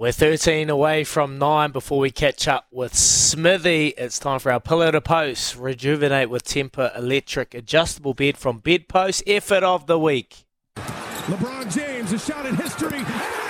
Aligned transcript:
We're 0.00 0.12
13 0.12 0.70
away 0.70 1.02
from 1.02 1.40
9 1.40 1.72
before 1.72 1.98
we 1.98 2.12
catch 2.12 2.46
up 2.46 2.68
with 2.70 2.94
Smithy. 2.94 3.88
It's 3.98 4.20
time 4.20 4.38
for 4.38 4.52
our 4.52 4.60
pillow 4.60 4.92
to 4.92 5.00
post. 5.00 5.56
Rejuvenate 5.56 6.30
with 6.30 6.44
Tempur 6.44 6.96
Electric 6.96 7.52
Adjustable 7.52 8.14
Bed 8.14 8.36
from 8.36 8.58
Bedpost. 8.58 9.24
Effort 9.26 9.64
of 9.64 9.88
the 9.88 9.98
week. 9.98 10.44
LeBron 10.76 11.74
James, 11.74 12.12
a 12.12 12.18
shot 12.20 12.46
in 12.46 12.54
history. 12.54 13.47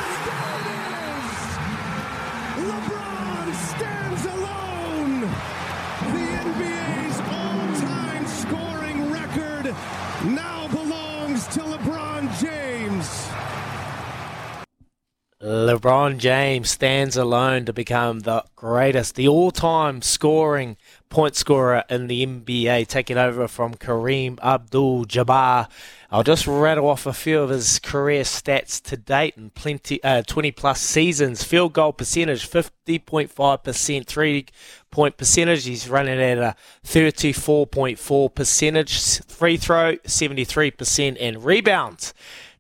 LeBron 15.69 16.17
James 16.17 16.71
stands 16.71 17.15
alone 17.15 17.67
to 17.67 17.75
become 17.75 18.21
the 18.21 18.43
greatest, 18.57 19.17
the 19.17 19.29
all 19.29 19.51
time 19.51 20.01
scoring 20.01 20.79
point 21.11 21.37
scorer 21.37 21.85
in 21.91 22.07
the 22.07 22.25
NBA, 22.25 22.87
taking 22.87 23.19
over 23.19 23.47
from 23.47 23.75
Kareem 23.75 24.39
Abdul 24.43 25.05
Jabbar. 25.05 25.69
I'll 26.11 26.23
just 26.23 26.47
rattle 26.47 26.89
off 26.89 27.05
a 27.05 27.13
few 27.13 27.41
of 27.41 27.51
his 27.51 27.79
career 27.81 28.23
stats 28.23 28.83
to 28.85 28.97
date 28.97 29.37
and 29.37 29.55
plenty, 29.55 30.03
uh, 30.03 30.23
20 30.23 30.53
plus 30.53 30.81
seasons. 30.81 31.45
Field 31.45 31.75
goal 31.75 31.93
percentage, 31.93 32.49
50.5%. 32.49 34.07
Three 34.07 34.47
point 34.91 35.19
percentage, 35.19 35.67
he's 35.67 35.91
running 35.91 36.19
at 36.19 36.39
a 36.39 36.57
34.4 36.87 38.35
percentage. 38.35 39.21
Free 39.27 39.59
throw, 39.59 39.97
73%. 39.97 41.19
And 41.21 41.45
rebounds, 41.45 42.15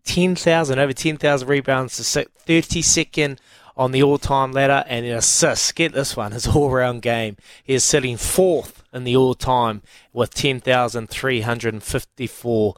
10,000, 0.08 0.78
over 0.78 0.94
10,000 0.94 1.46
rebounds 1.46 1.96
to 1.96 2.02
32nd 2.02 3.38
on 3.76 3.92
the 3.92 4.02
all-time 4.02 4.52
ladder 4.52 4.82
and 4.88 5.04
in 5.04 5.14
assists. 5.14 5.70
Get 5.70 5.92
this 5.92 6.16
one, 6.16 6.32
his 6.32 6.46
all-round 6.48 7.02
game. 7.02 7.36
He 7.62 7.74
is 7.74 7.84
sitting 7.84 8.16
fourth 8.16 8.82
in 8.92 9.04
the 9.04 9.14
all-time 9.14 9.82
with 10.14 10.32
10,354 10.32 12.74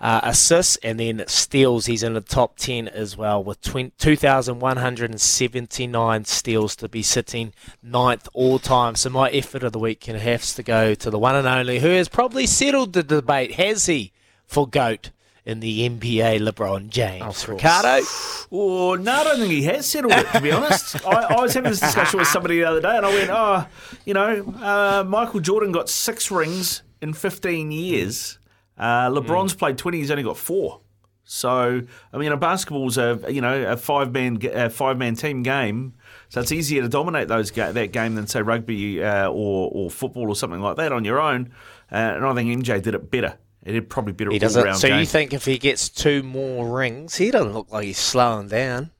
uh, 0.00 0.20
assists 0.24 0.74
and 0.82 0.98
then 0.98 1.22
steals. 1.28 1.86
He's 1.86 2.02
in 2.02 2.14
the 2.14 2.20
top 2.20 2.56
10 2.56 2.88
as 2.88 3.16
well 3.16 3.44
with 3.44 3.60
2,179 3.60 6.24
steals 6.24 6.76
to 6.76 6.88
be 6.88 7.02
sitting 7.02 7.54
ninth 7.80 8.28
all-time. 8.34 8.96
So 8.96 9.08
my 9.08 9.30
effort 9.30 9.62
of 9.62 9.70
the 9.70 9.78
week 9.78 10.00
can 10.00 10.16
have 10.16 10.44
to 10.44 10.64
go 10.64 10.94
to 10.94 11.10
the 11.10 11.18
one 11.20 11.36
and 11.36 11.46
only 11.46 11.78
who 11.78 11.90
has 11.90 12.08
probably 12.08 12.48
settled 12.48 12.92
the 12.92 13.04
debate, 13.04 13.52
has 13.52 13.86
he, 13.86 14.10
for 14.48 14.66
GOAT? 14.66 15.10
In 15.44 15.60
the 15.60 15.88
NBA, 15.88 16.40
LeBron 16.40 16.88
James. 16.88 17.48
Ricardo? 17.48 18.04
Oh, 18.52 18.94
no, 18.94 19.12
I 19.12 19.24
don't 19.24 19.38
think 19.38 19.50
he 19.50 19.64
has 19.64 19.86
settled 19.86 20.12
it, 20.12 20.26
to 20.32 20.40
be 20.40 20.52
honest. 20.52 21.04
I, 21.06 21.34
I, 21.34 21.40
was 21.40 21.54
having 21.54 21.70
this 21.70 21.80
discussion 21.80 22.20
with 22.20 22.28
somebody 22.28 22.58
the 22.58 22.64
other 22.64 22.80
day, 22.80 22.96
and 22.96 23.04
I 23.04 23.08
went, 23.08 23.30
oh, 23.30 23.66
you 24.04 24.14
know, 24.14 24.54
uh, 24.60 25.04
Michael 25.06 25.40
Jordan 25.40 25.72
got 25.72 25.88
six 25.88 26.30
rings 26.30 26.82
in 27.00 27.12
15 27.12 27.72
years. 27.72 28.38
Uh, 28.78 29.08
LeBron's 29.10 29.54
mm. 29.54 29.58
played 29.58 29.78
20, 29.78 29.98
he's 29.98 30.10
only 30.10 30.22
got 30.22 30.36
four. 30.36 30.80
So, 31.24 31.82
I 32.12 32.18
mean, 32.18 32.32
a 32.32 32.36
basketball's 32.36 32.98
a 32.98 33.18
you 33.28 33.40
know 33.40 33.62
a 33.62 33.76
five 33.76 34.12
man 34.12 34.38
a 34.52 34.68
five 34.68 34.98
man 34.98 35.14
team 35.14 35.42
game, 35.44 35.94
so 36.28 36.40
it's 36.40 36.50
easier 36.50 36.82
to 36.82 36.88
dominate 36.88 37.28
those 37.28 37.52
ga- 37.52 37.70
that 37.72 37.92
game 37.92 38.16
than 38.16 38.26
say 38.26 38.42
rugby 38.42 39.02
uh, 39.02 39.28
or 39.28 39.70
or 39.72 39.88
football 39.88 40.28
or 40.28 40.34
something 40.34 40.60
like 40.60 40.76
that 40.76 40.92
on 40.92 41.04
your 41.04 41.20
own. 41.20 41.52
Uh, 41.90 41.94
and 41.94 42.26
I 42.26 42.34
think 42.34 42.64
MJ 42.64 42.82
did 42.82 42.94
it 42.94 43.10
better. 43.10 43.38
It'd 43.64 43.88
probably 43.88 44.12
be 44.12 44.24
a 44.24 44.30
he 44.30 44.38
doesn't. 44.38 44.74
So 44.74 44.88
game. 44.88 45.00
you 45.00 45.06
think 45.06 45.32
if 45.32 45.44
he 45.44 45.58
gets 45.58 45.88
two 45.88 46.22
more 46.22 46.68
rings, 46.68 47.16
he 47.16 47.30
doesn't 47.30 47.52
look 47.52 47.70
like 47.70 47.84
he's 47.84 47.98
slowing 47.98 48.48
down. 48.48 48.90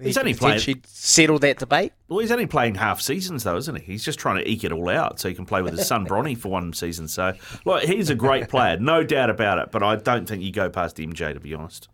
He's 0.00 0.16
he 0.16 0.20
only 0.20 0.34
playing. 0.34 0.82
Settle 0.86 1.38
that 1.40 1.58
debate. 1.58 1.92
Well, 2.08 2.20
he's 2.20 2.32
only 2.32 2.46
playing 2.46 2.76
half 2.76 3.00
seasons 3.00 3.44
though, 3.44 3.56
isn't 3.56 3.76
he? 3.76 3.84
He's 3.84 4.04
just 4.04 4.18
trying 4.18 4.42
to 4.42 4.50
eke 4.50 4.64
it 4.64 4.72
all 4.72 4.88
out 4.88 5.20
so 5.20 5.28
he 5.28 5.34
can 5.34 5.46
play 5.46 5.62
with 5.62 5.76
his 5.76 5.86
son 5.86 6.06
Bronny 6.08 6.36
for 6.36 6.48
one 6.48 6.72
season. 6.72 7.06
So, 7.06 7.34
like, 7.64 7.86
he's 7.86 8.10
a 8.10 8.14
great 8.14 8.48
player, 8.48 8.78
no 8.78 9.04
doubt 9.04 9.30
about 9.30 9.58
it. 9.58 9.70
But 9.70 9.82
I 9.82 9.96
don't 9.96 10.26
think 10.26 10.42
you 10.42 10.52
go 10.52 10.70
past 10.70 10.96
MJ 10.96 11.34
to 11.34 11.40
be 11.40 11.54
honest. 11.54 11.88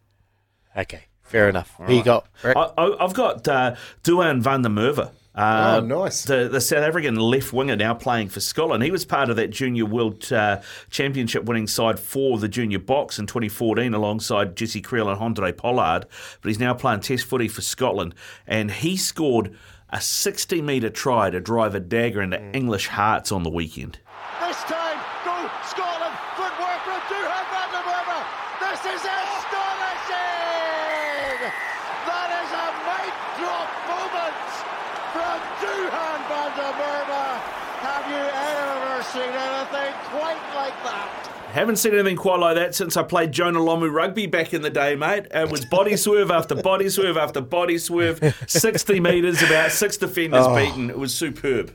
Okay, 0.76 1.06
fair 1.26 1.48
enough. 1.48 1.74
All 1.78 1.86
Who 1.86 1.92
right. 1.92 1.98
you 1.98 2.04
got? 2.04 2.26
I, 2.44 2.96
have 3.00 3.14
got 3.14 3.46
uh, 3.48 3.76
Duhan 4.02 4.40
van 4.40 4.62
der 4.62 4.70
Merwe. 4.70 5.10
Uh, 5.36 5.80
oh, 5.82 5.84
nice. 5.84 6.24
The, 6.24 6.48
the 6.48 6.62
South 6.62 6.82
African 6.82 7.16
left 7.16 7.52
winger 7.52 7.76
now 7.76 7.92
playing 7.92 8.30
for 8.30 8.40
Scotland. 8.40 8.82
He 8.82 8.90
was 8.90 9.04
part 9.04 9.28
of 9.28 9.36
that 9.36 9.50
Junior 9.50 9.84
World 9.84 10.32
uh, 10.32 10.62
Championship 10.88 11.44
winning 11.44 11.66
side 11.66 12.00
for 12.00 12.38
the 12.38 12.48
Junior 12.48 12.78
Boks 12.78 13.18
in 13.18 13.26
2014 13.26 13.92
alongside 13.92 14.56
Jesse 14.56 14.80
Kriel 14.80 15.10
and 15.10 15.20
Handré 15.20 15.54
Pollard. 15.54 16.06
But 16.40 16.48
he's 16.48 16.58
now 16.58 16.72
playing 16.72 17.00
Test 17.00 17.26
footy 17.26 17.48
for 17.48 17.60
Scotland. 17.60 18.14
And 18.46 18.70
he 18.70 18.96
scored 18.96 19.54
a 19.90 20.00
60 20.00 20.62
metre 20.62 20.88
try 20.88 21.28
to 21.28 21.38
drive 21.38 21.74
a 21.74 21.80
dagger 21.80 22.22
into 22.22 22.38
mm. 22.38 22.56
English 22.56 22.88
hearts 22.88 23.30
on 23.30 23.42
the 23.42 23.50
weekend. 23.50 23.98
This 24.40 24.62
time, 24.62 24.98
go 25.22 25.50
Scotland! 25.68 26.16
Footwork 26.36 26.80
from 26.80 27.00
Duhan 27.12 27.44
van 27.52 27.68
der 27.76 27.84
Merwe! 27.84 28.24
This 28.60 28.80
is 28.80 29.04
astonishing! 29.04 30.16
That 32.08 32.30
is 32.40 32.50
a 32.56 32.66
mic 32.88 33.12
drop 33.36 33.68
moment! 33.86 34.56
from 35.16 35.40
Duhan 35.66 36.20
van 36.30 36.50
der 36.58 36.72
Merwe. 36.80 37.24
Have 37.86 38.06
you 38.10 38.24
ever 38.52 39.02
seen 39.02 39.32
anything 39.32 39.92
quite 40.10 40.40
like 40.54 40.76
that? 40.84 41.26
Haven't 41.52 41.76
seen 41.76 41.94
anything 41.94 42.16
quite 42.16 42.38
like 42.38 42.56
that 42.56 42.74
since 42.74 42.96
I 42.96 43.02
played 43.02 43.32
Jonah 43.32 43.60
Lomu 43.60 43.90
rugby 43.92 44.26
back 44.26 44.52
in 44.52 44.62
the 44.62 44.70
day, 44.70 44.94
mate. 44.94 45.26
It 45.30 45.50
was 45.50 45.64
body 45.64 45.96
swerve 45.96 46.30
after 46.30 46.54
body 46.54 46.88
swerve 46.88 47.16
after 47.16 47.40
body 47.40 47.78
swerve, 47.78 48.20
60 48.46 49.00
metres, 49.00 49.42
about 49.42 49.72
six 49.72 49.96
defenders 49.96 50.44
oh. 50.46 50.54
beaten. 50.54 50.90
It 50.90 50.98
was 50.98 51.14
superb. 51.14 51.74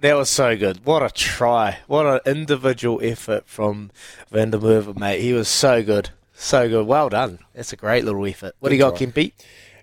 That 0.00 0.14
was 0.14 0.30
so 0.30 0.56
good. 0.56 0.84
What 0.84 1.02
a 1.02 1.10
try. 1.10 1.78
What 1.86 2.06
an 2.06 2.20
individual 2.24 3.00
effort 3.02 3.46
from 3.46 3.90
Van 4.30 4.50
der 4.50 4.58
Merwe, 4.58 4.96
mate. 4.96 5.20
He 5.20 5.32
was 5.32 5.48
so 5.48 5.82
good. 5.82 6.10
So 6.34 6.68
good. 6.68 6.86
Well 6.86 7.08
done. 7.08 7.38
That's 7.54 7.72
a 7.72 7.76
great 7.76 8.04
little 8.04 8.24
effort. 8.26 8.54
What 8.60 8.68
good 8.68 8.76
do 8.76 8.76
you 8.76 8.82
got, 8.82 8.96
Kempy? 8.96 9.32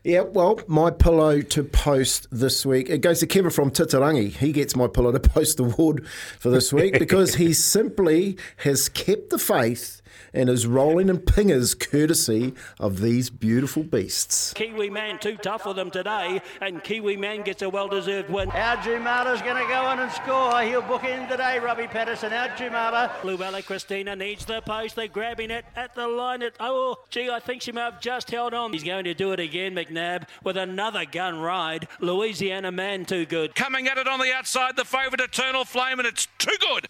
Yeah, 0.05 0.23
well, 0.23 0.59
my 0.67 0.91
pillow 0.91 1.39
to 1.41 1.63
post 1.63 2.27
this 2.29 2.65
week, 2.65 2.89
it 2.89 2.97
goes 2.97 3.21
to 3.21 3.27
Kevin 3.27 3.51
from 3.51 3.71
Titirangi. 3.71 4.35
He 4.35 4.51
gets 4.51 4.75
my 4.75 4.87
pillow 4.87 5.13
to 5.13 5.19
post 5.29 5.61
award 5.61 6.05
for 6.39 6.49
this 6.49 6.73
week 6.73 6.99
because 6.99 7.35
he 7.35 7.53
simply 7.53 8.37
has 8.57 8.89
kept 8.89 9.29
the 9.29 9.39
faith 9.39 10.01
and 10.33 10.49
is 10.49 10.65
rolling 10.65 11.09
in 11.09 11.19
pingers 11.19 11.77
courtesy 11.79 12.53
of 12.79 13.01
these 13.01 13.29
beautiful 13.29 13.83
beasts. 13.83 14.53
Kiwi 14.53 14.89
man 14.89 15.19
too 15.19 15.37
tough 15.37 15.63
for 15.63 15.73
them 15.73 15.91
today, 15.91 16.41
and 16.61 16.83
Kiwi 16.83 17.17
man 17.17 17.43
gets 17.43 17.61
a 17.61 17.69
well-deserved 17.69 18.29
win. 18.29 18.49
Our 18.51 18.77
Jumata's 18.77 19.41
going 19.41 19.61
to 19.61 19.69
go 19.69 19.91
in 19.91 19.99
and 19.99 20.11
score. 20.11 20.61
He'll 20.61 20.81
book 20.81 21.03
in 21.03 21.27
today, 21.29 21.59
Robbie 21.59 21.87
Patterson. 21.87 22.33
Our 22.33 22.49
Jumata. 22.49 23.23
Luella 23.23 23.61
Christina 23.61 24.15
needs 24.15 24.45
the 24.45 24.61
post. 24.61 24.95
They're 24.95 25.07
grabbing 25.07 25.51
it 25.51 25.65
at 25.75 25.93
the 25.95 26.07
line. 26.07 26.41
It, 26.41 26.55
oh, 26.59 26.97
gee, 27.09 27.29
I 27.29 27.39
think 27.39 27.61
she 27.61 27.71
may 27.71 27.81
have 27.81 28.01
just 28.01 28.31
held 28.31 28.53
on. 28.53 28.73
He's 28.73 28.83
going 28.83 29.05
to 29.05 29.13
do 29.13 29.31
it 29.31 29.39
again, 29.39 29.73
McNabb, 29.93 30.27
with 30.43 30.57
another 30.57 31.05
gun 31.05 31.39
ride. 31.39 31.87
Louisiana 31.99 32.71
man 32.71 33.05
too 33.05 33.25
good. 33.25 33.55
Coming 33.55 33.87
at 33.87 33.97
it 33.97 34.07
on 34.07 34.19
the 34.19 34.33
outside, 34.33 34.75
the 34.75 34.85
favourite 34.85 35.19
Eternal 35.21 35.65
Flame, 35.65 35.99
and 35.99 36.07
it's 36.07 36.27
too 36.37 36.55
good. 36.59 36.87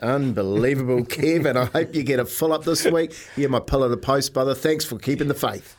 Unbelievable, 0.00 1.04
Kev, 1.04 1.46
and 1.46 1.58
I 1.58 1.64
hope 1.66 1.94
you 1.94 2.02
get 2.02 2.20
a 2.20 2.24
full 2.24 2.52
up 2.52 2.64
this 2.64 2.84
week. 2.84 3.14
You're 3.36 3.48
my 3.50 3.60
pillar 3.60 3.88
to 3.88 3.96
post, 3.96 4.34
brother. 4.34 4.54
Thanks 4.54 4.84
for 4.84 4.98
keeping 4.98 5.28
the 5.28 5.34
faith. 5.34 5.76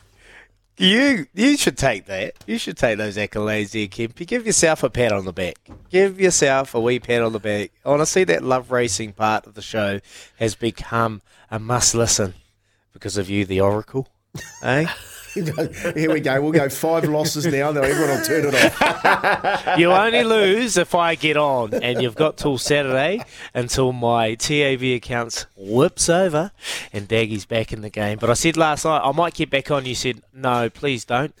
You 0.80 1.26
you 1.34 1.56
should 1.56 1.76
take 1.76 2.06
that. 2.06 2.34
You 2.46 2.56
should 2.56 2.76
take 2.76 2.98
those 2.98 3.16
accolades 3.16 3.72
there, 3.72 3.88
Kempy. 3.88 4.24
Give 4.24 4.46
yourself 4.46 4.84
a 4.84 4.90
pat 4.90 5.10
on 5.10 5.24
the 5.24 5.32
back. 5.32 5.56
Give 5.90 6.20
yourself 6.20 6.72
a 6.72 6.80
wee 6.80 7.00
pat 7.00 7.20
on 7.20 7.32
the 7.32 7.40
back. 7.40 7.72
I 7.84 7.88
want 7.88 8.00
to 8.02 8.06
see 8.06 8.22
that 8.24 8.44
love 8.44 8.70
racing 8.70 9.14
part 9.14 9.46
of 9.48 9.54
the 9.54 9.62
show 9.62 9.98
has 10.38 10.54
become 10.54 11.20
a 11.50 11.58
must 11.58 11.96
listen 11.96 12.34
because 12.92 13.16
of 13.16 13.28
you, 13.28 13.44
the 13.44 13.60
Oracle. 13.60 14.08
eh? 14.62 14.86
Here 15.94 16.12
we 16.12 16.20
go. 16.20 16.40
We'll 16.40 16.52
go 16.52 16.68
five 16.68 17.04
losses 17.04 17.46
now, 17.46 17.68
and 17.68 17.76
then 17.76 17.84
everyone 17.84 18.16
will 18.16 18.24
turn 18.24 18.46
it 18.46 18.54
off. 18.54 19.78
you 19.78 19.90
only 19.90 20.24
lose 20.24 20.76
if 20.76 20.94
I 20.94 21.14
get 21.14 21.36
on, 21.36 21.74
and 21.74 22.00
you've 22.00 22.14
got 22.14 22.38
till 22.38 22.56
Saturday 22.56 23.20
until 23.54 23.92
my 23.92 24.34
TAB 24.34 24.82
accounts 24.82 25.46
whips 25.56 26.08
over 26.08 26.52
and 26.92 27.06
Daggy's 27.06 27.44
back 27.44 27.72
in 27.72 27.82
the 27.82 27.90
game. 27.90 28.18
But 28.18 28.30
I 28.30 28.34
said 28.34 28.56
last 28.56 28.84
night 28.84 29.02
I 29.04 29.12
might 29.12 29.34
get 29.34 29.50
back 29.50 29.70
on. 29.70 29.84
You 29.84 29.94
said 29.94 30.22
no, 30.32 30.70
please 30.70 31.04
don't. 31.04 31.34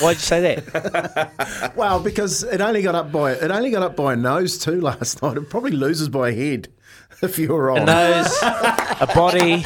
Why'd 0.00 0.16
you 0.16 0.20
say 0.20 0.40
that? 0.40 1.72
well, 1.76 2.00
because 2.00 2.42
it 2.42 2.60
only 2.60 2.82
got 2.82 2.94
up 2.94 3.12
by 3.12 3.32
it 3.32 3.50
only 3.50 3.70
got 3.70 3.82
up 3.82 3.94
by 3.96 4.14
a 4.14 4.16
nose 4.16 4.58
too 4.58 4.80
last 4.80 5.22
night. 5.22 5.36
It 5.36 5.48
probably 5.48 5.72
loses 5.72 6.08
by 6.08 6.30
a 6.30 6.34
head 6.34 6.68
if 7.22 7.38
you're 7.38 7.70
on. 7.70 7.78
A 7.78 7.84
nose, 7.86 8.38
a 8.42 9.08
body. 9.14 9.64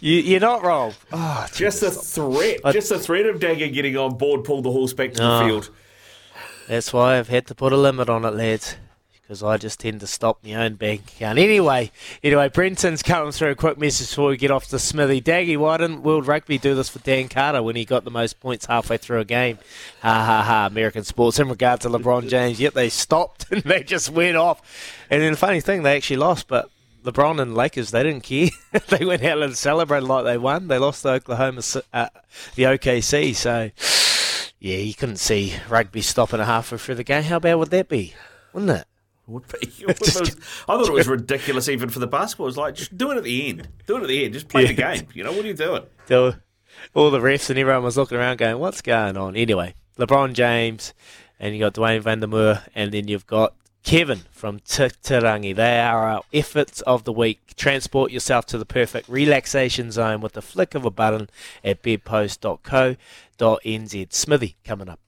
you, 0.00 0.36
are 0.36 0.40
not 0.40 0.62
wrong. 0.62 0.94
Oh, 1.12 1.46
just 1.52 1.80
the 1.80 1.90
threat, 1.90 2.60
I, 2.64 2.72
just 2.72 2.88
the 2.88 2.98
threat 2.98 3.26
of 3.26 3.40
Dagger 3.40 3.68
getting 3.68 3.96
on 3.96 4.16
board 4.16 4.44
pulled 4.44 4.64
the 4.64 4.70
horse 4.70 4.92
back 4.92 5.12
to 5.12 5.18
the 5.18 5.24
ah. 5.24 5.44
field. 5.44 5.70
That's 6.68 6.92
why 6.92 7.18
I've 7.18 7.28
had 7.28 7.46
to 7.48 7.54
put 7.54 7.72
a 7.72 7.76
limit 7.76 8.08
on 8.08 8.24
it, 8.24 8.34
lads. 8.34 8.76
Because 9.30 9.44
I 9.44 9.58
just 9.58 9.78
tend 9.78 10.00
to 10.00 10.08
stop 10.08 10.42
my 10.42 10.54
own 10.54 10.74
bank 10.74 11.02
account. 11.02 11.38
Anyway, 11.38 11.92
anyway, 12.20 12.48
Brenton's 12.48 13.00
coming 13.00 13.30
through 13.30 13.52
a 13.52 13.54
quick 13.54 13.78
message 13.78 14.08
before 14.08 14.30
we 14.30 14.36
get 14.36 14.50
off 14.50 14.66
to 14.70 14.78
Smithy. 14.80 15.20
Daggy, 15.20 15.56
why 15.56 15.76
didn't 15.76 16.02
World 16.02 16.26
Rugby 16.26 16.58
do 16.58 16.74
this 16.74 16.88
for 16.88 16.98
Dan 16.98 17.28
Carter 17.28 17.62
when 17.62 17.76
he 17.76 17.84
got 17.84 18.02
the 18.02 18.10
most 18.10 18.40
points 18.40 18.66
halfway 18.66 18.96
through 18.96 19.20
a 19.20 19.24
game? 19.24 19.58
Ha 20.02 20.24
ha 20.24 20.42
ha, 20.42 20.66
American 20.66 21.04
sports. 21.04 21.38
In 21.38 21.48
regard 21.48 21.80
to 21.82 21.88
LeBron 21.88 22.28
James, 22.28 22.58
yet 22.58 22.74
they 22.74 22.88
stopped 22.88 23.46
and 23.52 23.62
they 23.62 23.84
just 23.84 24.10
went 24.10 24.36
off. 24.36 24.60
And 25.08 25.22
then 25.22 25.30
the 25.30 25.38
funny 25.38 25.60
thing, 25.60 25.84
they 25.84 25.96
actually 25.96 26.16
lost, 26.16 26.48
but 26.48 26.68
LeBron 27.04 27.40
and 27.40 27.54
Lakers, 27.54 27.92
they 27.92 28.02
didn't 28.02 28.24
care. 28.24 28.48
they 28.88 29.04
went 29.04 29.22
out 29.22 29.40
and 29.42 29.56
celebrated 29.56 30.08
like 30.08 30.24
they 30.24 30.38
won. 30.38 30.66
They 30.66 30.78
lost 30.78 31.02
to 31.02 31.10
Oklahoma, 31.10 31.62
uh, 31.92 32.08
the 32.56 32.64
OKC. 32.64 33.36
So, 33.36 33.70
yeah, 34.58 34.78
you 34.78 34.92
couldn't 34.92 35.18
see 35.18 35.54
rugby 35.68 36.00
stopping 36.00 36.40
a 36.40 36.44
halfway 36.46 36.78
through 36.78 36.96
the 36.96 37.04
game. 37.04 37.22
How 37.22 37.38
bad 37.38 37.54
would 37.54 37.70
that 37.70 37.88
be? 37.88 38.14
Wouldn't 38.52 38.72
it? 38.72 38.86
Would 39.26 39.46
be. 39.60 39.84
I 39.86 39.92
thought 39.92 40.88
it 40.88 40.92
was 40.92 41.08
ridiculous 41.08 41.68
even 41.68 41.88
for 41.88 41.98
the 42.00 42.06
basketball. 42.06 42.46
It 42.46 42.48
was 42.48 42.56
like, 42.56 42.74
just 42.74 42.96
do 42.96 43.10
it 43.12 43.16
at 43.16 43.24
the 43.24 43.48
end. 43.48 43.68
Do 43.86 43.96
it 43.96 44.02
at 44.02 44.08
the 44.08 44.24
end. 44.24 44.34
Just 44.34 44.48
play 44.48 44.66
the 44.66 44.72
game. 44.82 45.06
You 45.14 45.24
know, 45.24 45.32
what 45.32 45.44
are 45.44 45.48
you 45.48 45.54
doing? 45.54 45.84
So, 46.08 46.34
all 46.94 47.10
the 47.10 47.20
refs 47.20 47.50
and 47.50 47.58
everyone 47.58 47.84
was 47.84 47.96
looking 47.96 48.18
around 48.18 48.38
going, 48.38 48.58
what's 48.58 48.82
going 48.82 49.16
on? 49.16 49.36
Anyway, 49.36 49.74
LeBron 49.98 50.32
James, 50.32 50.94
and 51.38 51.54
you 51.54 51.60
got 51.60 51.74
Dwayne 51.74 52.00
Vandermeer, 52.00 52.64
and 52.74 52.92
then 52.92 53.06
you've 53.08 53.26
got 53.26 53.54
Kevin 53.82 54.22
from 54.30 54.60
Titirangi. 54.60 55.54
They 55.54 55.80
are 55.80 56.08
our 56.08 56.22
efforts 56.32 56.80
of 56.82 57.04
the 57.04 57.12
week. 57.12 57.54
Transport 57.56 58.10
yourself 58.10 58.46
to 58.46 58.58
the 58.58 58.66
perfect 58.66 59.08
relaxation 59.08 59.90
zone 59.90 60.20
with 60.20 60.32
the 60.32 60.42
flick 60.42 60.74
of 60.74 60.84
a 60.84 60.90
button 60.90 61.30
at 61.64 61.82
bedpost.co.nz. 61.82 62.96
Smithy 64.12 64.56
coming 64.64 64.88
up. 64.88 65.00